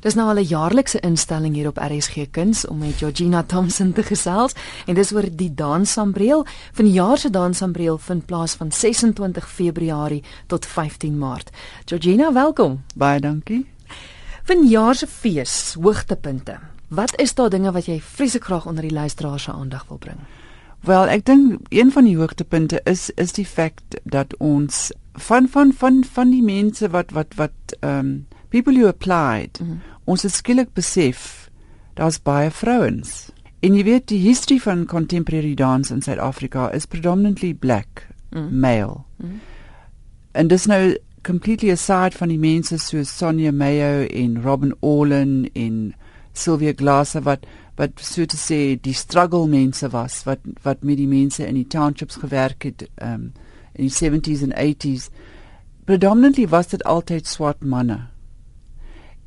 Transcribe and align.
Dis 0.00 0.14
nou 0.16 0.28
al 0.28 0.38
'n 0.40 0.48
jaarlikse 0.48 1.00
instelling 1.00 1.54
hier 1.54 1.66
op 1.68 1.76
RSG 1.76 2.30
Kuns 2.30 2.66
om 2.66 2.78
met 2.78 2.96
Georgina 2.96 3.42
Thompson 3.42 3.92
te 3.92 4.02
gesels 4.02 4.54
en 4.86 4.94
dis 4.94 5.12
oor 5.12 5.28
die 5.32 5.54
Danssambreel. 5.54 6.46
Vanjaar 6.72 7.18
se 7.18 7.30
Danssambreel 7.30 7.98
vind 7.98 8.26
plaas 8.26 8.54
van 8.54 8.72
26 8.72 9.50
Februarie 9.50 10.22
tot 10.46 10.66
15 10.66 11.18
Maart. 11.18 11.50
Georgina, 11.84 12.32
welkom. 12.32 12.82
Baie 12.94 13.20
dankie. 13.20 13.66
Vanjaar 14.44 14.94
se 14.94 15.06
fees, 15.06 15.74
hoogtepunte. 15.80 16.58
Wat 16.88 17.18
is 17.20 17.34
daar 17.34 17.50
dinge 17.50 17.72
wat 17.72 17.86
jy 17.86 18.00
vreeslik 18.00 18.44
graag 18.44 18.66
onder 18.66 18.82
die 18.82 18.92
luisteraars 18.92 19.42
se 19.42 19.52
aandag 19.52 19.84
wil 19.88 19.98
bring? 19.98 20.18
Wel, 20.80 21.08
ek 21.08 21.26
dink 21.26 21.60
een 21.68 21.92
van 21.92 22.04
die 22.04 22.16
hoogtepunte 22.16 22.80
is 22.84 23.10
is 23.10 23.32
die 23.32 23.46
feit 23.46 24.00
dat 24.04 24.36
ons 24.38 24.92
van 25.12 25.48
van 25.48 25.72
van 25.72 26.04
van 26.04 26.30
die 26.30 26.42
mense 26.42 26.88
wat 26.88 27.10
wat 27.10 27.34
wat 27.36 27.76
ehm 27.80 27.98
um, 27.98 28.26
people 28.50 28.74
who 28.74 28.88
applied 28.88 29.60
mm 29.60 29.66
-hmm. 29.66 29.78
ons 30.04 30.22
het 30.22 30.32
skielik 30.32 30.72
besef 30.74 31.50
daar's 31.94 32.22
baie 32.22 32.50
vrouens 32.50 33.30
en 33.60 33.74
jy 33.74 33.84
weet 33.84 34.08
die 34.08 34.20
history 34.20 34.58
van 34.58 34.86
contemporary 34.86 35.54
dance 35.54 35.94
in 35.94 36.02
Suid-Afrika 36.02 36.70
is 36.72 36.86
predominantly 36.86 37.54
black 37.54 38.06
mm 38.30 38.38
-hmm. 38.38 38.60
male 38.60 38.96
mm 39.16 39.30
-hmm. 39.30 39.38
and 40.32 40.48
there's 40.48 40.66
no 40.66 40.94
completely 41.22 41.70
aside 41.70 42.16
van 42.16 42.28
die 42.28 42.38
mense 42.38 42.78
soos 42.78 43.16
Sonia 43.16 43.52
Mayo 43.52 44.06
en 44.06 44.42
Robin 44.42 44.74
Orlin 44.80 45.50
en 45.52 45.94
Sylvia 46.32 46.72
Glasser 46.76 47.22
wat 47.22 47.46
wat 47.76 47.90
so 48.00 48.24
te 48.24 48.36
sê 48.36 48.80
die 48.80 48.94
struggle 48.94 49.46
mense 49.48 49.88
was 49.88 50.22
wat 50.24 50.38
wat 50.62 50.82
met 50.84 50.96
die 50.96 51.08
mense 51.08 51.46
in 51.46 51.54
die 51.54 51.66
townships 51.66 52.16
gewerk 52.20 52.62
het 52.62 52.88
um, 53.02 53.32
in 53.72 53.88
die 53.88 53.94
70s 53.94 54.42
en 54.42 54.52
80s 54.52 55.08
predominantly 55.84 56.48
was 56.48 56.68
dit 56.68 56.84
altyd 56.84 57.26
swart 57.26 57.64
manne 57.64 58.00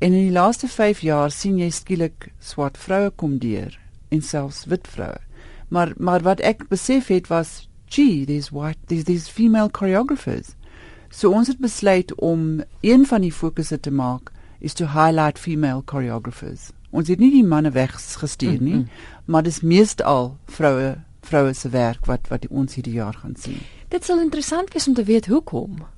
En 0.04 0.12
in 0.12 0.26
die 0.26 0.32
laaste 0.32 0.68
5 0.68 1.00
jaar 1.00 1.30
sien 1.32 1.56
jy 1.56 1.70
skielik 1.72 2.26
swart 2.44 2.76
vroue 2.76 3.08
kom 3.16 3.38
deur 3.40 3.72
en 4.12 4.20
selfs 4.20 4.66
wit 4.68 4.88
vroue. 4.92 5.20
Maar 5.72 5.94
maar 5.96 6.20
wat 6.26 6.42
ek 6.44 6.66
besef 6.68 7.08
het 7.08 7.30
was, 7.32 7.52
gee, 7.88 8.26
these 8.28 8.52
white 8.52 8.78
these 8.90 9.06
these 9.08 9.32
female 9.32 9.70
choreographers. 9.72 10.52
So 11.08 11.32
ons 11.32 11.48
het 11.48 11.58
besluit 11.58 12.12
om 12.20 12.60
een 12.84 13.06
van 13.08 13.24
die 13.24 13.32
fokusse 13.32 13.80
te 13.80 13.90
maak 13.90 14.28
is 14.60 14.76
to 14.76 14.92
highlight 14.92 15.40
female 15.40 15.80
choreographers. 15.86 16.68
Ons 16.90 17.08
het 17.08 17.18
nie 17.18 17.32
die 17.32 17.46
manne 17.46 17.72
weggestuur 17.72 18.60
nie, 18.60 18.74
mm 18.74 18.84
-hmm. 18.84 19.08
maar 19.24 19.42
dis 19.42 19.60
meestal 19.60 20.36
vroue 20.44 20.96
vroue 21.20 21.52
se 21.54 21.68
werk 21.68 22.04
wat 22.04 22.28
wat 22.28 22.46
ons 22.50 22.74
hierdie 22.74 23.00
jaar 23.00 23.14
gaan 23.14 23.36
sien. 23.36 23.58
Dit 23.88 24.04
sal 24.04 24.20
interessant 24.20 24.72
wees 24.72 24.88
om 24.88 24.94
te 24.94 25.04
weet 25.04 25.26
hoekom. 25.26 25.93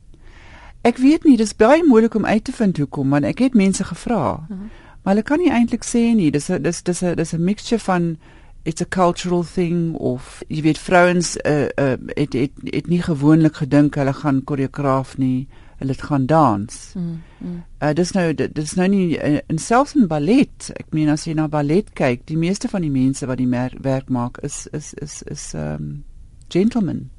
Ek 0.86 1.00
weet 1.02 1.24
nie, 1.26 1.34
dis 1.36 1.56
baie 1.58 1.82
moeilik 1.82 2.14
om 2.14 2.26
uit 2.26 2.44
te 2.46 2.52
vind 2.54 2.78
hoekom, 2.78 3.10
want 3.10 3.26
ek 3.26 3.40
het 3.42 3.54
mense 3.58 3.84
gevra. 3.84 4.24
Uh 4.46 4.48
-huh. 4.48 4.66
Maar 5.02 5.14
hulle 5.14 5.26
kan 5.26 5.38
nie 5.38 5.50
eintlik 5.50 5.84
sê 5.84 6.14
nie. 6.14 6.30
Dis 6.30 6.50
'n 6.50 6.62
dis 6.62 6.82
dis 6.82 7.02
'n 7.02 7.14
dis 7.14 7.32
'n 7.32 7.44
mixture 7.44 7.82
van 7.82 8.16
it's 8.62 8.80
a 8.80 8.84
cultural 8.88 9.42
thing 9.42 9.94
of 9.94 10.42
jy 10.48 10.62
weet 10.62 10.78
vrouens 10.78 11.36
uh 11.36 11.68
uh 11.78 11.96
het 12.06 12.32
het 12.32 12.50
het 12.64 12.86
nie 12.86 13.02
gewoonlik 13.02 13.56
gedink 13.56 13.94
hulle 13.94 14.12
gaan 14.12 14.44
koreograaf 14.44 15.18
nie. 15.18 15.48
Hulle 15.78 15.92
het 15.92 16.02
gaan 16.02 16.26
dans. 16.26 16.92
Mm, 16.94 17.22
mm. 17.38 17.62
Uh 17.82 17.92
dis 17.92 18.10
nou 18.10 18.34
dis 18.34 18.74
nou 18.74 18.88
nie 18.88 19.18
uh, 19.18 19.38
in 19.46 19.58
selfs 19.58 19.94
in 19.94 20.06
ballet. 20.06 20.70
Ek 20.74 20.86
meen 20.90 21.08
as 21.08 21.24
jy 21.24 21.32
na 21.32 21.48
ballet 21.48 21.92
kyk, 21.92 22.26
die 22.26 22.38
meeste 22.38 22.68
van 22.68 22.80
die 22.80 22.90
mense 22.90 23.26
wat 23.26 23.38
die 23.38 23.70
werk 23.80 24.08
maak 24.08 24.38
is 24.38 24.66
is 24.72 24.94
is 24.94 25.22
is 25.22 25.52
um 25.54 26.04
gentlemen 26.48 27.10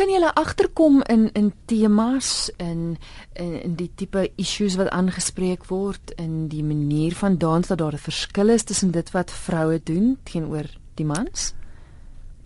kan 0.00 0.08
jy 0.08 0.20
agterkom 0.24 1.02
in 1.12 1.28
in 1.36 1.52
temas 1.68 2.48
in, 2.56 2.96
in 3.36 3.52
in 3.60 3.74
die 3.76 3.90
tipe 3.94 4.30
issues 4.40 4.78
wat 4.80 4.88
aangespreek 4.96 5.66
word 5.68 6.14
in 6.16 6.48
die 6.48 6.64
manier 6.64 7.12
van 7.18 7.36
dans 7.36 7.68
dat 7.68 7.78
daar 7.78 7.92
'n 7.92 8.06
verskil 8.08 8.48
is 8.48 8.64
tussen 8.64 8.90
dit 8.90 9.10
wat 9.10 9.30
vroue 9.30 9.80
doen 9.84 10.16
teenoor 10.22 10.64
die 10.94 11.04
mans? 11.04 11.54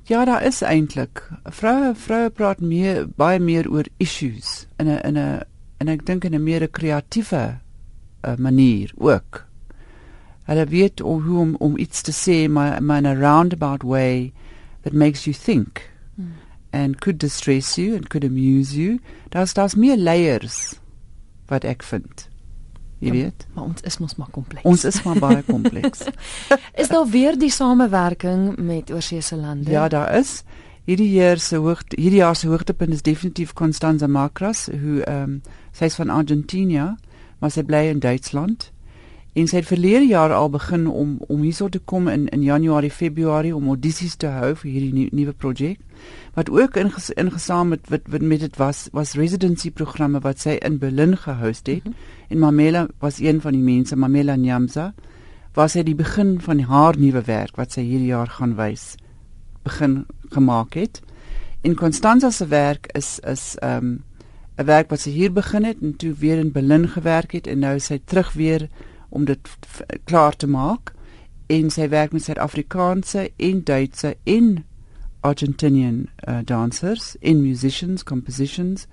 Ja, 0.04 0.24
daar 0.24 0.42
is 0.42 0.62
eintlik. 0.62 1.30
Vroue 1.44 1.94
vroue 1.94 2.30
praat 2.30 2.60
meer 2.60 3.06
baie 3.16 3.38
meer 3.38 3.70
oor 3.70 3.86
issues 3.98 4.66
in 4.78 4.88
'n 4.88 5.00
in 5.04 5.18
'n 5.18 5.42
en 5.78 5.88
ek 5.88 6.06
dink 6.06 6.24
in 6.24 6.34
'n 6.34 6.42
meer 6.42 6.68
kreatiewe 6.68 7.60
uh, 8.24 8.36
manier 8.36 8.92
ook. 8.96 9.46
Hulle 10.44 10.66
weet 10.66 10.98
hoe 10.98 11.38
om 11.38 11.54
om 11.58 11.78
iets 11.78 12.02
te 12.02 12.12
sê 12.12 12.50
maar 12.50 12.98
in 12.98 13.06
a 13.06 13.14
roundabout 13.14 13.82
way 13.82 14.32
that 14.82 14.92
makes 14.92 15.24
you 15.24 15.36
think. 15.36 15.90
Hmm 16.16 16.43
and 16.74 17.00
could 17.00 17.20
distress 17.22 17.76
you 17.78 17.94
and 17.94 18.08
could 18.10 18.24
amuse 18.24 18.74
you. 18.74 18.98
Daar's 19.30 19.54
daar's 19.54 19.74
meer 19.78 19.96
layers 19.96 20.74
wat 21.46 21.64
ek 21.64 21.84
vind. 21.86 22.28
Jy 22.98 23.10
ja, 23.10 23.12
weet, 23.12 23.46
maar 23.54 23.68
ons 23.68 23.84
is 23.84 23.98
mos 24.00 24.16
maar 24.16 24.30
kompleks. 24.32 24.64
Ons 24.64 24.84
is 24.88 25.02
maar 25.04 25.18
baie 25.20 25.42
kompleks. 25.46 26.06
is 26.82 26.90
daar 26.90 27.06
weer 27.10 27.38
die 27.38 27.52
samewerking 27.52 28.56
met 28.56 28.90
oorseese 28.90 29.36
lande? 29.36 29.70
Ja, 29.70 29.88
daar 29.88 30.14
is. 30.18 30.42
Hierdie 30.88 31.10
jaar 31.14 31.40
se 31.40 31.60
hoogte 31.62 31.96
hierdie 32.00 32.20
jaar 32.20 32.36
se 32.36 32.48
hoogtepunt 32.48 32.92
is 32.92 33.02
definitief 33.02 33.52
Constanza 33.52 34.06
Macras, 34.06 34.66
hoe 34.72 35.02
ehm 35.04 35.22
um, 35.22 35.42
sy 35.74 35.88
is 35.90 35.96
van 35.98 36.10
Argentinië, 36.10 36.94
maar 37.42 37.50
sy 37.50 37.64
bly 37.66 37.88
in 37.90 37.98
Duitsland. 37.98 38.70
En 39.34 39.48
sy 39.50 39.56
het 39.56 39.66
verlede 39.66 40.06
jaar 40.06 40.32
al 40.32 40.50
begin 40.50 40.86
om 40.86 41.16
om 41.26 41.40
hierso 41.42 41.68
te 41.68 41.78
kom 41.78 42.08
in 42.08 42.28
in 42.28 42.42
Januarie, 42.42 42.90
Februarie 42.90 43.54
om 43.56 43.66
audisies 43.72 44.14
te 44.14 44.30
hou 44.30 44.52
vir 44.60 44.70
hierdie 44.70 45.08
nuwe 45.10 45.32
projek. 45.32 45.80
Wat 46.34 46.50
ook 46.50 46.76
inges, 46.78 47.10
ingesaam 47.10 47.68
met 47.74 47.88
wat, 47.90 48.06
wat 48.14 48.22
met 48.22 48.40
dit 48.40 48.56
was 48.56 48.88
was 48.92 49.16
residency 49.18 49.70
programme 49.70 50.20
wat 50.20 50.38
sy 50.38 50.54
in 50.62 50.78
Berlin 50.78 51.16
gehost 51.16 51.66
het. 51.66 51.84
Mm 51.84 51.90
-hmm. 51.90 52.28
En 52.28 52.38
Mamela 52.38 52.86
was 52.98 53.18
een 53.18 53.40
van 53.40 53.52
die 53.52 53.62
mense, 53.62 53.96
Mamela 53.96 54.36
Nyamza, 54.36 54.94
was 55.54 55.72
sy 55.72 55.82
die 55.82 55.94
begin 55.94 56.40
van 56.40 56.60
haar 56.60 56.98
nuwe 56.98 57.22
werk 57.22 57.56
wat 57.56 57.72
sy 57.72 57.82
hierdie 57.82 58.12
jaar 58.12 58.28
gaan 58.28 58.54
wys 58.54 58.94
begin 59.62 60.06
gemaak 60.30 60.74
het. 60.74 61.02
En 61.62 61.74
Constanza 61.74 62.30
se 62.30 62.46
werk 62.46 62.86
is 62.92 63.18
is 63.18 63.56
ehm 63.58 63.84
um, 63.84 64.02
'n 64.56 64.64
werk 64.64 64.90
wat 64.90 65.00
sy 65.00 65.10
hier 65.10 65.32
begin 65.32 65.64
het 65.64 65.76
en 65.82 65.96
toe 65.96 66.12
weer 66.12 66.38
in 66.38 66.52
Berlin 66.52 66.88
gewerk 66.88 67.32
het 67.32 67.46
en 67.46 67.58
nou 67.58 67.78
sy 67.78 68.00
terug 68.04 68.32
weer 68.32 68.68
om 69.14 69.24
dit 69.24 69.50
klaar 70.04 70.36
te 70.36 70.46
maak 70.50 70.92
en 71.52 71.70
sy 71.70 71.88
werk 71.92 72.12
met 72.12 72.24
Suid-Afrikaanse 72.24 73.28
en 73.36 73.64
Duitse 73.64 74.16
en 74.24 74.64
Argentinian 75.24 76.06
uh, 76.28 76.38
dancers 76.44 77.14
en 77.20 77.42
musicians 77.42 78.04
compositions 78.04 78.86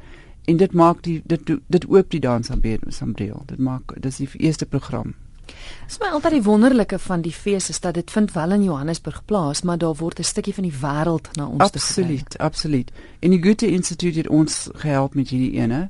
en 0.45 0.57
dit 0.57 0.73
maak 0.73 1.03
die 1.03 1.21
dit 1.25 1.51
dit 1.67 1.89
oop 1.89 2.13
die 2.13 2.23
dansambreel 2.23 3.43
dit 3.45 3.59
maak 3.59 3.95
dis 3.99 4.23
die 4.23 4.29
eerste 4.37 4.65
program 4.65 5.13
Dit 5.51 5.97
is 5.97 5.99
my 5.99 6.11
altyd 6.15 6.38
die 6.38 6.43
wonderlike 6.45 6.99
van 6.99 7.23
die 7.25 7.33
fees 7.35 7.69
is 7.69 7.81
dat 7.83 7.97
dit 7.99 8.11
vind 8.11 8.31
wel 8.31 8.51
in 8.55 8.63
Johannesburg 8.63 9.25
plaas, 9.25 9.61
maar 9.61 9.77
daar 9.77 9.95
word 9.95 10.19
'n 10.19 10.23
stukkie 10.23 10.53
van 10.53 10.63
die 10.63 10.77
wêreld 10.81 11.27
na 11.35 11.45
ons 11.45 11.71
toe 11.71 11.81
gebring. 11.81 12.19
Absoluut, 12.21 12.38
absoluut. 12.38 12.91
En 13.19 13.29
die 13.29 13.43
Goethe 13.43 13.67
Instituut 13.67 14.15
het 14.15 14.27
ons 14.27 14.69
gehelp 14.73 15.15
met 15.15 15.29
hierdie 15.29 15.51
ene. 15.59 15.89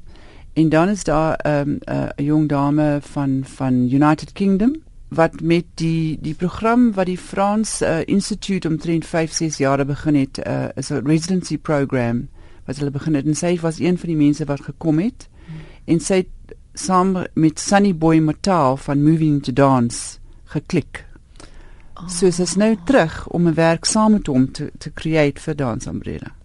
En 0.54 0.70
dan 0.70 0.90
is 0.90 1.04
daar 1.04 1.40
'n 1.44 1.50
um, 1.50 1.80
'n 1.80 1.92
uh, 1.92 2.26
jong 2.26 2.50
dame 2.50 3.00
van 3.02 3.42
van 3.44 3.74
United 3.74 4.32
Kingdom 4.32 4.76
wat 5.08 5.42
met 5.42 5.66
die 5.74 6.18
die 6.22 6.34
program 6.36 6.94
wat 6.94 7.06
die 7.06 7.18
Frans 7.18 7.82
uh, 7.82 8.00
Institute 8.06 8.68
omtrent 8.68 9.06
5 9.06 9.32
6 9.32 9.58
jaar 9.58 9.86
begin 9.86 10.16
het, 10.16 10.40
uh, 10.48 10.66
is 10.76 10.90
'n 10.90 11.06
residency 11.06 11.58
program 11.58 12.30
wat 12.66 12.78
hulle 12.78 12.92
begin 12.92 13.14
het 13.14 13.26
en 13.26 13.36
sy 13.36 13.60
was 13.60 13.80
een 13.80 13.98
van 13.98 14.08
die 14.10 14.18
mense 14.18 14.46
wat 14.46 14.62
gekom 14.62 15.00
het. 15.00 15.30
Hmm. 15.46 15.56
En 15.86 16.00
sy 16.00 16.16
het 16.16 16.56
saam 16.74 17.26
met 17.34 17.60
Sunny 17.60 17.96
Boy 17.96 18.18
Matao 18.18 18.76
van 18.76 19.04
Moving 19.04 19.44
to 19.44 19.54
Dance 19.54 20.18
geklik. 20.44 21.06
Oh. 21.94 22.08
So 22.08 22.32
sy 22.32 22.42
is 22.42 22.56
nou 22.56 22.78
terug 22.86 23.28
om 23.28 23.48
'n 23.48 23.54
werk 23.54 23.86
saam 23.86 24.12
met 24.12 24.28
hom 24.28 24.52
te 24.52 24.72
te 24.78 24.94
create 24.94 25.42
vir 25.42 25.56
Dance 25.56 25.90
Umbrella 25.90 26.41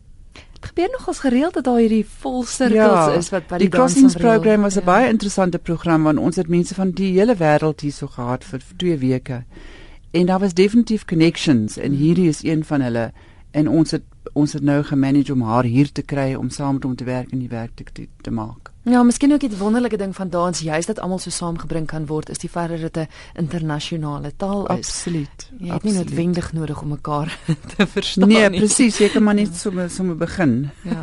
gebeur 0.61 0.89
nogals 0.93 1.19
gereeld 1.19 1.55
dat 1.55 1.65
daar 1.65 1.79
hierdie 1.79 2.07
vol 2.19 2.45
sirkels 2.45 3.07
ja, 3.07 3.13
is 3.13 3.31
wat 3.31 3.47
by 3.47 3.59
die, 3.59 3.69
die 3.69 3.79
crossings 3.79 4.15
program 4.15 4.63
was 4.63 4.77
'n 4.77 4.85
ja. 4.85 4.85
baie 4.85 5.09
interessante 5.09 5.59
program 5.59 6.03
want 6.03 6.19
ons 6.19 6.37
het 6.37 6.49
mense 6.49 6.75
van 6.75 6.91
die 6.91 7.13
hele 7.19 7.37
wêreld 7.37 7.81
hier 7.81 7.93
so 7.93 8.07
gehad 8.07 8.45
vir 8.45 8.61
2 8.77 8.99
weke. 8.99 9.45
En 10.11 10.27
daar 10.27 10.39
was 10.39 10.55
definitief 10.55 11.05
connections 11.05 11.77
en 11.77 11.93
hierdie 11.93 12.29
is 12.29 12.43
een 12.43 12.65
van 12.65 12.81
hulle 12.81 13.13
en 13.51 13.69
ons 13.69 13.91
het 13.91 14.03
ons 14.33 14.53
het 14.53 14.63
nou 14.63 14.83
gemanage 14.83 15.33
om 15.33 15.43
haar 15.43 15.65
hier 15.65 15.93
te 15.93 16.03
kry 16.03 16.35
om 16.35 16.51
saam 16.51 16.75
met 16.75 16.83
hom 16.83 16.97
te 16.97 17.05
werk 17.05 17.31
en 17.33 17.39
die 17.39 17.49
werk 17.49 17.71
te 17.75 17.85
te, 17.93 18.09
te 18.21 18.31
maak. 18.31 18.76
Ja, 18.89 19.03
miskien 19.03 19.33
ook 19.33 19.43
'n 19.43 19.57
wonderlike 19.59 19.97
ding 19.97 20.15
van 20.15 20.31
dans, 20.31 20.61
juist 20.61 20.87
dat 20.87 21.01
almal 21.01 21.19
so 21.19 21.31
saamgebring 21.31 21.87
kan 21.87 22.07
word, 22.07 22.29
is 22.31 22.39
die 22.39 22.51
feit 22.51 22.69
dat 22.69 22.93
dit 22.93 22.97
'n 22.97 23.09
internasionale 23.41 24.33
taal 24.37 24.67
is. 24.67 24.77
Absoluut. 24.77 25.51
Jy 25.59 25.73
het 25.73 25.83
nie 25.83 25.93
noodwendig 25.93 26.53
nodig 26.53 26.83
om 26.83 26.89
mekaar 26.89 27.39
te 27.77 27.87
verstaan 27.87 28.29
nee, 28.29 28.41
nie. 28.41 28.49
Nee, 28.49 28.59
presies, 28.59 28.99
jy 28.99 29.09
kan 29.09 29.23
maar 29.23 29.35
net 29.35 29.57
sommer 29.57 29.91
sommer 29.91 30.17
begin. 30.17 30.71
Ja. 30.83 31.03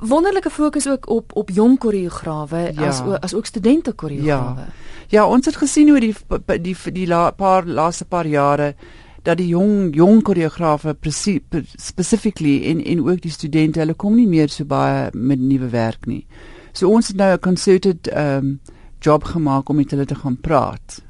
Wonderlike 0.00 0.50
fokus 0.50 0.88
ook 0.88 1.08
op 1.08 1.36
op 1.36 1.50
jong 1.50 1.78
koreograwe 1.78 2.72
ja. 2.74 2.86
as 2.86 3.02
as 3.20 3.34
ook 3.34 3.46
studente 3.46 3.92
koreograwe. 3.92 4.60
Ja. 4.60 4.72
ja, 5.08 5.26
ons 5.26 5.46
het 5.46 5.56
gesien 5.56 5.88
hoe 5.88 6.00
die 6.00 6.14
die 6.46 6.60
die, 6.60 6.92
die 6.92 7.06
la, 7.06 7.30
paar 7.30 7.66
laaste 7.66 8.04
paar 8.04 8.26
jare 8.26 8.74
dat 9.22 9.36
die 9.36 9.48
jong 9.48 9.94
jong 9.94 10.22
koreograwe 10.22 10.94
presies 10.94 11.40
specifically 11.76 12.64
en 12.64 12.84
en 12.84 13.08
ook 13.08 13.20
die 13.20 13.30
studente 13.30 13.78
hulle 13.78 13.94
kom 13.94 14.14
nie 14.14 14.28
meer 14.28 14.48
so 14.48 14.64
baie 14.64 15.08
met 15.12 15.38
nuwe 15.38 15.68
werk 15.68 16.06
nie. 16.06 16.26
So 16.74 16.90
ons 16.90 17.08
het 17.08 17.16
nou 17.16 17.32
'n 17.32 17.38
concerted 17.40 18.10
um 18.16 18.60
job 19.00 19.24
gemaak 19.24 19.68
om 19.68 19.76
met 19.76 19.90
hulle 19.90 20.04
te 20.04 20.14
gaan 20.14 20.36
praat 20.40 21.02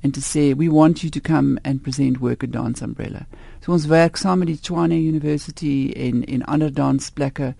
en 0.00 0.10
te 0.10 0.20
sê 0.20 0.56
we 0.56 0.70
want 0.70 1.00
you 1.00 1.10
to 1.10 1.20
come 1.20 1.58
and 1.62 1.82
present 1.82 2.18
work 2.18 2.42
at 2.42 2.52
Dance 2.52 2.84
Umbrella. 2.84 3.26
So 3.60 3.72
ons 3.72 3.86
werk 3.86 4.16
saam 4.16 4.38
met 4.38 4.48
die 4.48 4.60
Tshwane 4.60 4.94
University 4.94 5.92
en 5.96 6.24
in 6.24 6.44
ander 6.44 6.72
dansplekke 6.72 7.54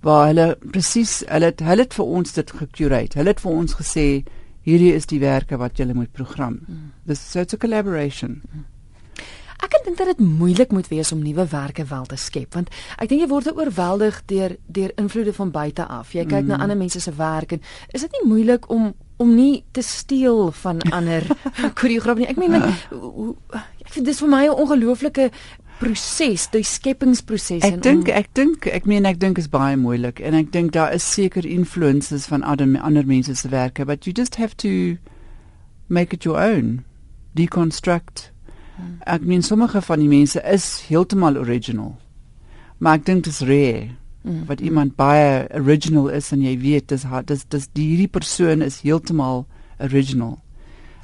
waar 0.00 0.26
hulle 0.26 0.56
presies 0.70 1.22
hulle 1.28 1.44
het, 1.44 1.60
hulle 1.60 1.86
het 1.86 1.94
vir 1.94 2.04
ons 2.04 2.32
dit 2.32 2.50
gecurate. 2.50 3.18
Hulle 3.18 3.28
het 3.28 3.40
vir 3.40 3.52
ons 3.52 3.74
gesê 3.74 4.06
hierdie 4.62 4.94
is 4.94 5.06
die 5.06 5.20
werke 5.20 5.56
wat 5.56 5.76
julle 5.76 5.94
moet 5.94 6.12
program. 6.12 6.60
Mm. 6.66 6.90
This 7.06 7.30
so 7.30 7.40
a 7.40 7.56
collaboration. 7.56 8.40
Mm. 8.54 8.64
Ek 9.62 9.78
dink 9.84 9.98
dat 9.98 10.06
dit 10.06 10.18
moeilik 10.18 10.72
moet 10.72 10.88
wees 10.88 11.12
om 11.12 11.22
nuwe 11.22 11.46
werke 11.50 11.84
wel 11.84 12.04
te 12.06 12.16
skep 12.16 12.54
want 12.54 12.70
ek 12.98 13.08
dink 13.10 13.22
jy 13.22 13.28
word 13.30 13.52
oorweldig 13.52 14.22
deur 14.30 14.56
deur 14.66 14.92
invloede 14.96 15.32
van 15.36 15.50
buite 15.54 15.86
af. 15.86 16.12
Jy 16.14 16.26
kyk 16.26 16.44
mm. 16.44 16.52
na 16.52 16.60
ander 16.64 16.78
mense 16.78 17.00
se 17.00 17.14
werk 17.16 17.52
en 17.52 17.62
is 17.92 18.04
dit 18.06 18.18
nie 18.18 18.28
moeilik 18.34 18.68
om 18.70 18.92
om 19.22 19.34
nie 19.34 19.64
te 19.70 19.82
steel 19.86 20.50
van 20.62 20.80
ander 20.98 21.26
koreografie 21.80 22.26
nie. 22.26 22.30
Ek 22.32 22.40
meen 22.40 22.58
ek 22.58 23.92
vind 23.94 24.06
dis 24.06 24.22
vir 24.22 24.32
my 24.32 24.46
'n 24.46 24.56
ongelooflike 24.64 25.30
proses, 25.82 26.46
die 26.50 26.62
skepingsproses 26.62 27.62
en 27.66 27.78
Ek 27.78 27.82
dink 27.82 28.08
ek 28.08 28.28
dink 28.38 28.66
ek 28.66 28.86
meen 28.86 29.06
ek 29.06 29.18
dink 29.18 29.38
is 29.38 29.50
baie 29.50 29.76
moeilik 29.76 30.20
en 30.20 30.34
ek 30.38 30.52
dink 30.54 30.72
daar 30.72 30.94
is 30.94 31.06
seker 31.06 31.46
influences 31.46 32.26
van 32.30 32.42
ander 32.42 32.78
ander 32.82 33.06
mense 33.06 33.34
se 33.34 33.48
werke 33.48 33.86
but 33.86 34.06
you 34.06 34.14
just 34.14 34.36
have 34.36 34.56
to 34.56 34.98
make 35.88 36.14
it 36.14 36.24
your 36.24 36.38
own. 36.38 36.84
Deconstruct. 37.34 38.30
Hmm. 38.76 38.98
Ek 39.06 39.24
meen 39.26 39.42
sommige 39.42 39.82
van 39.82 39.98
die 39.98 40.08
mense 40.08 40.42
is 40.52 40.84
heeltemal 40.88 41.36
original. 41.36 41.96
Maar 42.78 43.00
ek 43.00 43.06
dink 43.06 43.24
dit 43.24 43.32
is 43.32 43.40
rare. 43.40 43.90
Mm. 44.22 44.44
wat 44.46 44.60
iemand 44.60 44.94
baie 44.94 45.48
original 45.50 46.06
is 46.08 46.28
en 46.32 46.42
jy 46.42 46.52
weet 46.62 46.92
dis 46.92 47.02
dis 47.26 47.40
dis 47.50 47.64
die 47.74 47.86
hierdie 47.88 48.08
persoon 48.08 48.62
is 48.62 48.80
heeltemal 48.80 49.46
original. 49.82 50.36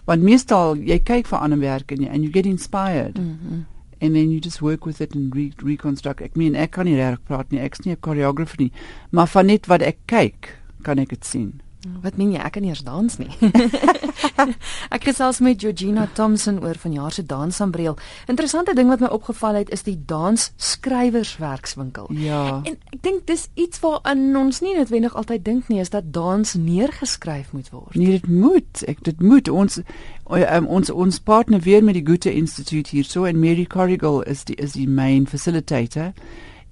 Want 0.07 0.23
meestal 0.23 0.77
jy 0.79 1.01
kyk 1.03 1.27
vir 1.27 1.39
ander 1.39 1.59
werk 1.59 1.91
en 1.91 2.05
jy 2.05 2.09
and 2.09 2.23
you 2.23 2.31
get 2.33 2.47
inspired. 2.47 3.19
Mm 3.19 3.39
-hmm 3.43 3.65
and 4.01 4.15
then 4.15 4.31
you 4.31 4.41
just 4.41 4.63
work 4.63 4.87
with 4.87 5.01
it 5.01 5.15
and 5.15 5.35
re 5.35 5.53
reconstruct. 5.63 6.23
Ek 6.23 6.37
meen 6.37 6.57
ek 6.57 6.73
kan 6.77 6.87
nie 6.87 6.97
reg 6.99 7.19
praat 7.27 7.51
nie. 7.53 7.61
Ek's 7.61 7.85
nie 7.85 7.93
'n 7.93 8.01
choreographer 8.01 8.59
nie, 8.59 8.73
maar 9.11 9.27
van 9.27 9.47
net 9.47 9.67
wat 9.67 9.83
ek 9.83 9.99
kyk, 10.07 10.55
kan 10.83 10.99
ek 10.99 11.09
dit 11.09 11.25
sien. 11.25 11.61
Wat 12.03 12.17
meen 12.19 12.33
jy? 12.35 12.41
Ek 12.43 12.57
kan 12.57 12.65
nie 12.65 12.73
eens 12.73 12.83
dans 12.83 13.19
nie. 13.21 13.31
ek 14.95 15.05
gesels 15.07 15.39
met 15.39 15.61
Georgina 15.63 16.09
Thompson 16.19 16.59
oor 16.65 16.75
vanjaar 16.75 17.15
se 17.15 17.23
dansambreel. 17.23 17.95
Interessante 18.27 18.75
ding 18.75 18.91
wat 18.91 19.05
my 19.05 19.11
opgeval 19.15 19.61
het 19.61 19.71
is 19.71 19.87
die 19.87 19.95
dans 20.11 20.49
skrywerswerkswinkel. 20.57 22.11
Ja. 22.19 22.59
En 22.67 22.75
ek 22.75 22.99
dink 23.07 23.29
dis 23.31 23.47
iets 23.55 23.79
waaraan 23.85 24.35
ons 24.41 24.59
nie 24.65 24.75
noodwendig 24.75 25.15
altyd 25.15 25.47
dink 25.47 25.71
nie, 25.71 25.79
is 25.79 25.95
dat 25.95 26.11
dans 26.11 26.55
neergeskryf 26.59 27.55
moet 27.55 27.71
word. 27.71 27.95
Nee, 27.95 28.19
dit 28.19 28.27
moet. 28.27 28.83
Ek 28.91 29.05
dit 29.07 29.23
moet 29.23 29.47
ons 29.49 29.79
um, 29.79 30.69
ons 30.81 30.91
ons 30.91 31.23
partner 31.31 31.63
weer 31.63 31.87
met 31.87 31.95
die 31.95 32.07
Goethe 32.11 32.35
Institute 32.35 32.91
hier 32.91 33.07
so 33.07 33.23
en 33.25 33.39
Mary 33.39 33.71
Corrigal 33.71 34.25
is 34.27 34.43
die 34.51 34.59
is 34.59 34.75
die 34.75 34.91
main 34.91 35.31
facilitator. 35.31 36.11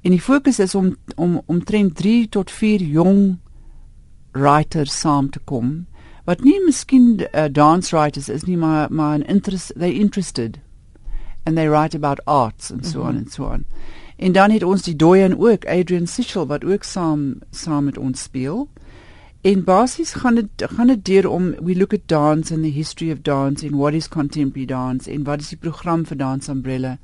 En 0.02 0.10
die 0.10 0.22
fokus 0.22 0.58
is 0.58 0.74
om 0.74 0.96
om 1.14 1.40
omtrent 1.46 1.94
3 1.94 2.28
tot 2.34 2.50
4 2.50 2.82
jong 2.82 3.36
writers 4.36 5.00
saam 5.00 5.30
te 5.30 5.40
kom 5.44 5.86
wat 6.26 6.42
nie 6.42 6.58
miskien 6.64 7.20
uh, 7.22 7.46
dance 7.48 7.96
writers 7.96 8.28
is 8.28 8.44
nie 8.44 8.56
maar 8.56 8.88
maar 8.90 9.18
'n 9.18 9.22
interest 9.22 9.72
they 9.78 9.92
interested 9.92 10.58
and 11.46 11.56
they 11.56 11.68
write 11.68 11.94
about 11.94 12.20
arts 12.26 12.70
and 12.72 12.86
so 12.86 12.98
mm 12.98 13.04
-hmm. 13.04 13.08
on 13.08 13.16
and 13.16 13.32
so 13.32 13.44
on. 13.44 13.64
En 14.16 14.32
dan 14.32 14.50
het 14.50 14.62
ons 14.62 14.82
die 14.82 14.96
doyen 14.96 15.38
ook 15.38 15.66
Adrian 15.66 16.06
Sichel 16.06 16.46
wat 16.46 16.64
ook 16.64 16.82
saam 16.82 17.38
saam 17.50 17.84
met 17.84 17.98
ons 17.98 18.22
speel. 18.22 18.68
En 19.40 19.64
basies 19.64 20.12
gaan 20.12 20.34
dit 20.34 20.48
gaan 20.56 20.86
dit 20.86 21.04
deur 21.04 21.28
om 21.28 21.54
we 21.62 21.76
look 21.76 21.92
at 21.92 22.00
dance 22.06 22.54
and 22.54 22.62
the 22.62 22.70
history 22.70 23.12
of 23.12 23.22
dance 23.22 23.66
and 23.66 23.74
what 23.74 23.92
is 23.92 24.08
contemporary 24.08 24.66
dance 24.66 25.10
en 25.10 25.24
wat 25.24 25.40
is 25.40 25.48
die 25.48 25.58
program 25.58 26.06
vir 26.06 26.16
Dance 26.16 26.50
Umbrella? 26.50 26.98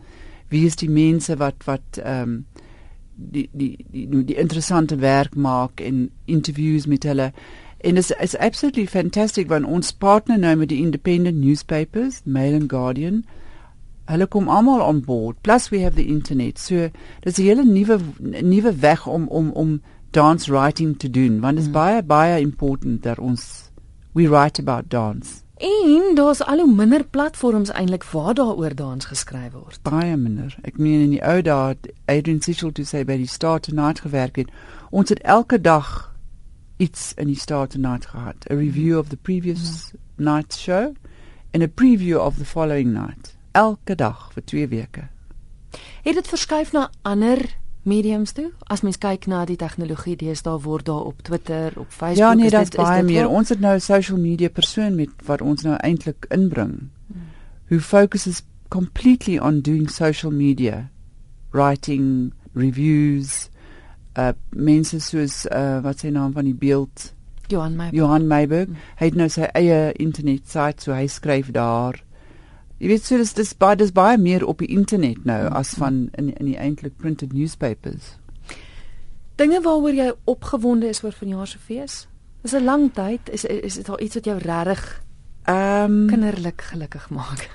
Wie 0.49 0.67
is 0.67 0.77
die 0.77 0.91
mense 0.91 1.37
wat 1.37 1.65
wat 1.65 2.03
ehm 2.03 2.23
um, 2.23 2.47
die 3.15 3.49
die 3.53 3.77
die 3.91 4.25
die, 4.25 4.37
interessante 4.37 4.97
werk 4.97 5.35
maak 5.35 5.81
en 5.81 6.11
interviews 6.25 6.87
met 6.87 7.03
hulle. 7.03 7.33
En 7.81 7.97
is 7.97 8.11
is 8.11 8.37
absolutely 8.37 8.87
fantastic 8.87 9.49
when 9.49 9.65
ons 9.65 9.93
partner 9.93 10.39
nou 10.39 10.57
met 10.57 10.69
die 10.69 10.83
independent 10.83 11.37
newspapers 11.37 12.21
Mail 12.25 12.55
and 12.55 12.71
Guardian. 12.71 13.25
Hulle 14.05 14.27
kom 14.27 14.49
almal 14.49 14.81
on 14.81 15.01
board 15.01 15.37
plus 15.43 15.69
we 15.69 15.81
have 15.81 15.97
the 15.97 16.07
internet. 16.07 16.59
So 16.59 16.89
dis 17.21 17.39
'n 17.39 17.43
hele 17.43 17.65
nuwe 17.65 18.01
nuwe 18.43 18.73
weg 18.81 19.07
om 19.07 19.29
om 19.29 19.51
om 19.51 19.81
dance 20.11 20.51
writing 20.51 20.99
te 20.99 21.11
doen 21.11 21.41
want 21.41 21.57
dit 21.57 21.65
is 21.65 21.69
mm. 21.69 21.73
baie 21.73 22.03
baie 22.03 22.41
important 22.41 23.03
dat 23.03 23.19
ons 23.19 23.71
we 24.13 24.29
write 24.29 24.61
about 24.61 24.91
dance 24.91 25.42
En 25.63 26.15
daar's 26.15 26.43
al 26.43 26.59
hoe 26.59 26.75
minder 26.75 27.05
platforms 27.05 27.71
eintlik 27.71 28.05
waar 28.05 28.35
daaroor 28.35 28.75
dans 28.75 29.05
geskryf 29.05 29.53
word. 29.53 29.79
Baie 29.83 30.17
minder. 30.17 30.57
Ek 30.67 30.79
meen 30.79 31.01
in 31.01 31.13
die 31.15 31.21
ou 31.23 31.39
dae 31.43 31.77
Adrian 32.11 32.41
Sichel 32.43 32.73
to 32.75 32.83
say 32.83 33.05
by 33.07 33.15
die 33.21 33.31
Start 33.31 33.69
Tonight 33.69 34.03
gewerk 34.03 34.41
het. 34.43 34.51
Ons 34.91 35.15
het 35.15 35.23
elke 35.23 35.61
dag 35.61 36.11
iets 36.83 37.13
in 37.15 37.31
die 37.31 37.39
Start 37.39 37.77
Tonight 37.77 38.07
gehad. 38.11 38.51
A 38.51 38.59
review 38.59 38.99
of 38.99 39.15
the 39.15 39.17
previous 39.17 39.93
mm. 39.93 40.25
night's 40.25 40.59
show 40.59 40.97
and 41.55 41.63
a 41.63 41.69
preview 41.69 42.19
of 42.19 42.43
the 42.43 42.45
following 42.45 42.91
night. 42.93 43.37
Elke 43.53 43.95
dag 43.95 44.33
vir 44.35 44.45
2 44.45 44.69
weke. 44.69 45.09
Het 46.03 46.15
dit 46.15 46.29
verskuif 46.29 46.73
na 46.73 46.89
ander 47.03 47.39
mediums 47.83 48.33
toe? 48.33 48.51
As 48.71 48.81
mens 48.81 48.99
kyk 48.99 49.27
na 49.27 49.45
die 49.49 49.57
tegnologie 49.57 50.17
deesdae 50.17 50.61
word 50.63 50.87
daar 50.87 51.09
op 51.11 51.23
Twitter, 51.23 51.73
op 51.77 51.91
Facebook 51.91 52.19
Ja, 52.19 52.35
nee, 52.35 52.51
dit 52.51 52.69
is 52.69 52.77
baie 52.77 53.03
meer. 53.03 53.29
Ons 53.29 53.49
het 53.49 53.61
nou 53.61 53.75
'n 53.75 53.81
social 53.81 54.19
media 54.19 54.49
persoon 54.49 54.95
met 54.95 55.11
wat 55.25 55.41
ons 55.41 55.63
nou 55.63 55.77
eintlik 55.77 56.27
inbring. 56.29 56.89
Hmm. 57.07 57.23
Who 57.69 57.79
focuses 57.79 58.43
completely 58.69 59.39
on 59.39 59.61
doing 59.61 59.91
social 59.91 60.33
media, 60.33 60.91
writing 61.51 62.33
reviews, 62.55 63.49
uh 64.19 64.33
mense 64.51 65.01
soos 65.01 65.47
uh 65.47 65.81
wat 65.83 65.99
sy 65.99 66.09
naam 66.09 66.33
van 66.33 66.45
die 66.45 66.55
beeld 66.55 67.13
Johan 67.53 67.77
Meiberg. 67.77 67.97
Johan 67.97 68.27
Meiberg. 68.27 68.67
Hmm. 68.67 68.77
Hy 68.97 69.07
het 69.07 69.15
nou 69.15 69.29
sy 69.29 69.49
eie 69.53 69.93
internet 69.93 70.49
site, 70.49 70.83
so 70.83 70.93
hy 70.97 71.07
skryf 71.07 71.51
daar. 71.51 72.03
Jy 72.83 72.89
weet 72.91 73.05
so 73.07 73.15
dis 73.21 73.31
dis 73.39 73.53
baie 73.55 73.77
dis 73.79 73.93
baie 73.95 74.19
meer 74.19 74.43
op 74.43 74.59
die 74.59 74.73
internet 74.75 75.23
nou 75.29 75.39
mm 75.45 75.55
as 75.55 75.75
van 75.79 76.09
in 76.19 76.33
in 76.33 76.49
die 76.49 76.59
eintlik 76.59 76.97
printed 76.99 77.33
newspapers. 77.33 78.17
Dinge 79.39 79.61
waaroor 79.63 79.95
jy 79.95 80.09
opgewonde 80.33 80.89
is 80.91 81.03
oor 81.05 81.15
vanjaar 81.15 81.47
se 81.47 81.59
fees? 81.59 82.09
Dis 82.43 82.55
'n 82.55 82.65
lang 82.65 82.91
tyd. 82.95 83.31
Is 83.31 83.45
is 83.45 83.75
dit 83.75 83.89
al 83.89 84.01
iets 84.01 84.15
wat 84.15 84.25
jou 84.25 84.39
regtig 84.39 85.03
ehm 85.45 85.93
um, 85.93 86.09
kinderlik 86.09 86.61
gelukkig 86.61 87.11
maak? 87.11 87.51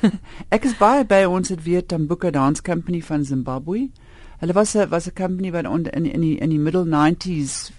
ek 0.56 0.64
is 0.64 0.76
baie 0.78 1.04
by 1.04 1.22
ons 1.24 1.48
het 1.48 1.62
weer 1.62 1.86
Tambuka 1.86 2.30
Dance 2.30 2.62
Company 2.62 3.02
van 3.02 3.24
Zimbabwe. 3.24 3.88
Hulle 4.38 4.52
was 4.52 4.74
'n 4.74 4.88
was 4.88 5.06
'n 5.06 5.14
company 5.14 5.52
wat 5.52 5.64
in 5.64 6.10
in 6.10 6.20
die 6.20 6.36
in 6.38 6.50
die 6.50 6.58
middle 6.58 6.84
90s 6.84 7.70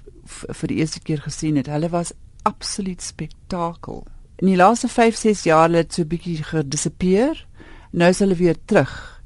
vir 0.59 0.67
die 0.67 0.77
eerste 0.77 0.99
keer 0.99 1.19
gesien 1.19 1.55
het. 1.55 1.67
Hulle 1.67 1.89
was 1.89 2.13
absoluut 2.43 3.01
spektakel 3.01 4.07
in 4.43 4.49
die 4.49 4.59
laaste 4.59 4.89
5, 4.91 5.15
6 5.15 5.43
jaar 5.47 5.71
het 5.71 5.93
so 5.93 6.01
'n 6.01 6.07
bietjie 6.07 6.43
gedisappear. 6.43 7.45
Nou 7.91 8.09
is 8.09 8.19
hulle 8.19 8.35
weer 8.35 8.57
terug. 8.65 9.21